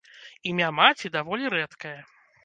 Імя 0.51 0.69
маці 0.77 1.11
даволі 1.15 1.51
рэдкае. 1.55 1.93